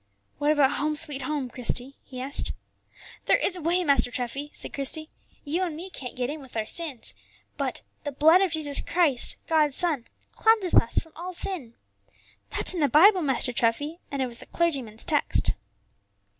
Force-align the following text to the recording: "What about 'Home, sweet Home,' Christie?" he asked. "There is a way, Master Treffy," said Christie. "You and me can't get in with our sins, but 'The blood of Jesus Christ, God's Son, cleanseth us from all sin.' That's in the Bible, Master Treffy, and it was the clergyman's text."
"What 0.39 0.51
about 0.51 0.71
'Home, 0.77 0.95
sweet 0.95 1.21
Home,' 1.21 1.47
Christie?" 1.47 1.95
he 2.03 2.19
asked. 2.19 2.53
"There 3.25 3.37
is 3.37 3.55
a 3.55 3.61
way, 3.61 3.83
Master 3.83 4.09
Treffy," 4.09 4.49
said 4.51 4.73
Christie. 4.73 5.09
"You 5.45 5.61
and 5.61 5.75
me 5.75 5.91
can't 5.91 6.15
get 6.15 6.27
in 6.31 6.41
with 6.41 6.57
our 6.57 6.65
sins, 6.65 7.13
but 7.55 7.81
'The 8.03 8.13
blood 8.13 8.41
of 8.41 8.49
Jesus 8.53 8.81
Christ, 8.81 9.35
God's 9.45 9.75
Son, 9.75 10.07
cleanseth 10.31 10.73
us 10.73 10.97
from 10.97 11.11
all 11.15 11.33
sin.' 11.33 11.75
That's 12.49 12.73
in 12.73 12.79
the 12.79 12.89
Bible, 12.89 13.21
Master 13.21 13.53
Treffy, 13.53 13.99
and 14.09 14.23
it 14.23 14.27
was 14.27 14.39
the 14.39 14.47
clergyman's 14.47 15.05
text." 15.05 15.53